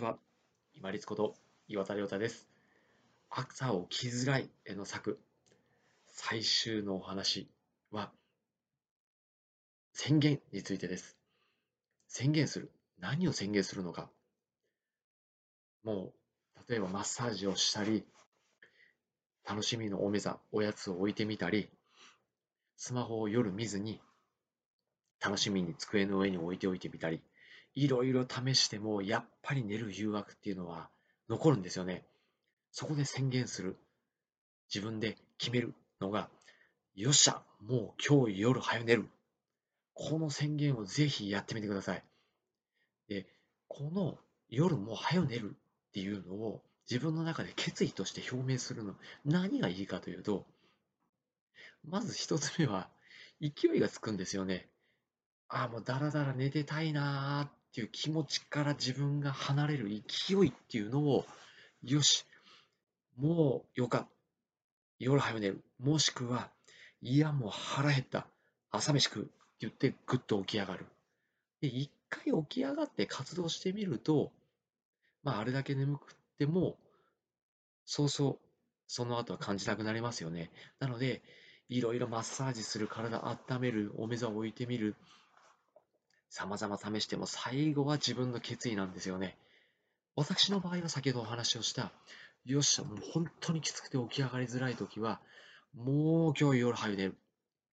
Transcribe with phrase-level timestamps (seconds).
[0.00, 0.16] ちは。
[0.74, 1.34] 今立こと
[1.68, 2.48] 岩田亮太です。
[3.28, 5.20] 朝起きづらいへの策。
[6.06, 7.50] 最終のお話
[7.90, 8.10] は、
[9.92, 11.18] 宣言についてです。
[12.08, 12.72] 宣言する。
[12.98, 14.08] 何を宣言するのか。
[15.84, 16.14] も
[16.56, 18.06] う、例えばマッサージをしたり、
[19.46, 21.68] 楽しみのお目ざ、おやつを置いてみたり、
[22.78, 24.00] スマホを夜見ずに、
[25.22, 27.20] 楽しみに机の上に置いておいてみたり、
[27.74, 30.90] いろいろ試しても、やっぱり寝る誘惑っていうのは
[31.28, 32.04] 残るんですよね。
[32.72, 33.76] そこで宣言する。
[34.72, 36.28] 自分で決めるのが、
[36.94, 39.08] よっしゃ、もう今日夜早寝る。
[39.94, 42.04] この宣言をぜひやってみてください。
[43.08, 43.26] で、
[43.68, 45.56] この夜もう早寝る
[45.88, 48.94] っていうのを自分の中で決意として表明するの、
[49.24, 50.46] 何がいいかというと、
[51.84, 52.90] まず一つ目は、
[53.40, 54.68] 勢いがつくんですよね。
[55.48, 61.24] ああ、もうだらだら寝てたいなーっっていう気持ちから自分が離れる勢いっていうのを、
[61.82, 62.26] よし、
[63.16, 64.08] もうよか、
[64.98, 65.62] 夜早め寝る。
[65.78, 66.50] もしくは、
[67.00, 68.26] いや、もう腹減った。
[68.70, 69.22] 朝飯食う。
[69.22, 69.30] って
[69.60, 70.86] 言ってぐっと起き上がる。
[71.60, 74.32] で、一回起き上がって活動してみると、
[75.22, 76.76] まあ、あれだけ眠くっても、
[77.84, 78.38] そうそう、
[78.88, 80.50] その後は感じなくなりますよね。
[80.80, 81.22] なので、
[81.68, 84.96] いろいろマッサージする、体温める、お水を置いてみる、
[86.30, 89.36] 様々試しても最後は自分の決意なんですよね。
[90.16, 91.92] 私の場合は先ほどお話をした、
[92.44, 95.20] よっしゃ、もう本当にきつくて起き上がりづらい時は、
[95.74, 97.16] もう今日夜早寝る。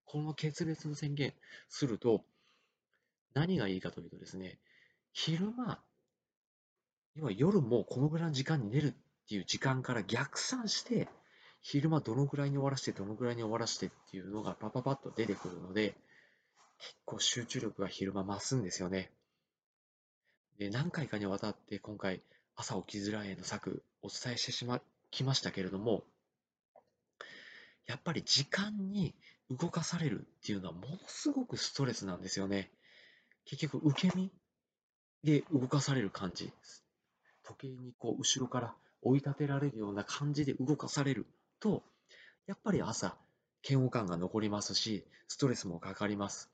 [0.05, 1.33] この決裂の宣言
[1.69, 2.23] すると、
[3.33, 4.57] 何がいいかというとですね、
[5.13, 5.79] 昼間、
[7.15, 8.93] 要は夜もこのぐらいの時間に寝るっ
[9.27, 11.07] ていう時間から逆算して、
[11.61, 15.95] 昼間どのぐらいに終わらせて、どのぐらいに終わらせてっていうのがパパパッと出てくるので、
[16.79, 19.11] 結構集中力が昼間増すんですよね。
[20.59, 22.21] で、何回かにわたって今回
[22.55, 26.03] 朝起きづらいへの策お伝えしてしまきましたけれども、
[27.85, 29.15] やっぱり時間に
[29.49, 32.71] 動かされるっていうのはものすごくストレスなんですよね。
[33.45, 34.31] 結局受け身
[35.23, 36.51] で動かされる感じ。
[37.43, 41.25] 時計にこう後ろから追い立てられるような感じで動かされる
[41.59, 41.83] と、
[42.45, 43.15] やっぱり朝
[43.67, 46.49] 嫌悪感が残りますし、ストレスもかかります。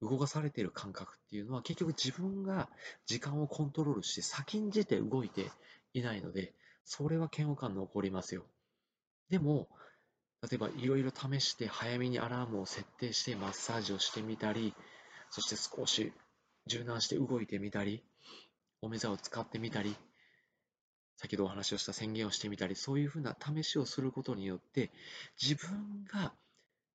[0.00, 2.68] 動かされている感覚っていうのは結局自分が
[3.06, 5.50] 時間をコントロールして先んじて動いて
[5.92, 6.54] いないので、
[6.84, 8.44] それは嫌悪感残りますよ。
[9.28, 9.68] でも、
[10.42, 14.74] 例えばいろいろ試して早めにアラームを設定してマッサージをしてみたり、
[15.30, 16.12] そして少し
[16.66, 18.04] 柔軟して動いてみたり、
[18.80, 19.96] お目座を使ってみたり、
[21.16, 24.92] 先ほどお話をした宣言をしてみたり、そういうふうな試しをすることによって、
[25.42, 26.32] 自分が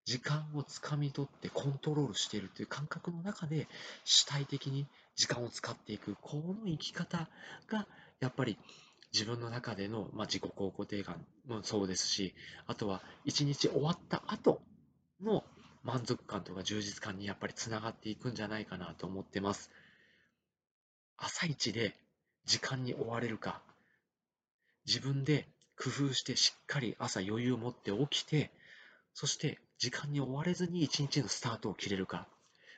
[0.06, 3.68] 時間をつかみ取ってコントロールしているという感覚の中で
[4.04, 6.18] 主体的に時間を使っていく。
[6.22, 7.30] この生き方
[7.68, 7.88] が
[8.20, 8.58] やっぱり
[9.14, 12.34] 自分の中での、まあ、自己肯定感もそうですし
[12.66, 14.62] あとは一日終わった後
[15.22, 15.44] の
[15.84, 19.70] 満足感とか充実感にやっぱりつながっていくんじゃないかなと思ってます。
[21.18, 21.96] 朝一で
[22.46, 23.62] 時間に追われるか。
[24.86, 25.48] 自分で
[25.82, 28.52] 工夫してしっかり朝余裕を持って起きて
[29.14, 32.30] そして時間に追われずに一日のスタートを切れるか、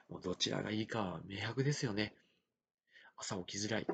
[0.10, 2.16] もうどちらがいいかは明白ですよね。
[3.16, 3.86] 朝起きづらい。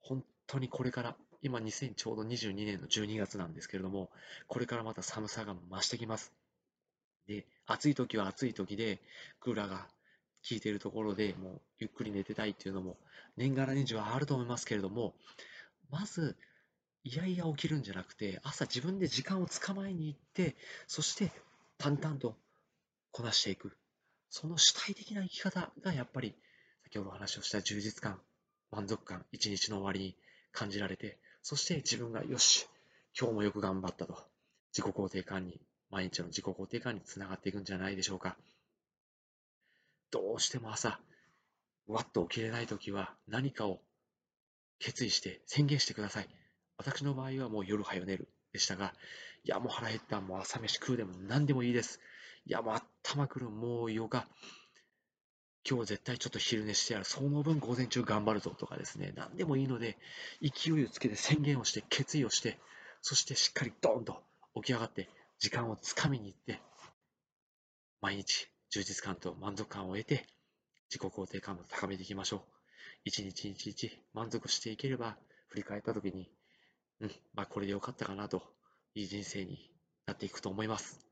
[0.00, 4.10] 本当にこれから、今2000ちょうど22年の12月なんですけれども、
[4.46, 6.32] これからまた寒さが増してきます。
[7.26, 9.00] で、暑い時は暑い時で、
[9.40, 9.88] クーラーが
[10.48, 12.96] 効いているところでもうゆっくり寝てたいっていうのも
[13.36, 15.16] 年がら年中はあると思いますけれども、
[15.90, 16.36] まず、
[17.02, 20.54] いやいや起きるんじゃなくて、朝自分で時間を捕まえに行って、
[20.86, 21.32] そして
[21.76, 22.36] 淡々と
[23.12, 23.76] こなしていく。
[24.30, 26.34] その主体的な生き方がやっぱり
[26.84, 28.20] 先ほど話をした充実感、
[28.70, 30.16] 満足感、一日の終わりに
[30.52, 32.68] 感じられて、そして自分がよし、
[33.18, 34.18] 今日もよく頑張ったと、
[34.72, 38.36] 自己肯定感に、毎日の自己肯定感につながっていくんじゃないでしょうか。
[40.10, 41.00] どうしても朝、
[41.86, 43.80] わっと起きれないときは何かを
[44.78, 46.28] 決意して宣言してください。
[46.76, 48.94] 私の場合はもう夜早寝るでしたが、
[49.44, 52.00] いや、もう腹減った、もう朝飯食うでも何でもいいです。
[52.46, 54.26] いや、もう頭くる、もうヨガ、
[55.68, 59.96] 今日絶対ちょっと昼寝してやる、その分午前中頑張るぞとかですね、何でもいいので、
[60.40, 62.58] 勢いをつけて宣言をして、決意をして、
[63.00, 64.22] そしてしっかりドーンと
[64.56, 65.08] 起き上がって、
[65.38, 66.60] 時間をつかみに行って、
[68.00, 70.26] 毎日充実感と満足感を得て、
[70.90, 72.40] 自己肯定感を高めていきましょう。
[73.04, 75.16] 一日一日満足していければ、
[75.48, 76.28] 振り返った時に、
[77.00, 78.42] うん、まあこれでよかったかなと、
[78.94, 79.70] いい人生に
[80.06, 81.11] なっていくと思います。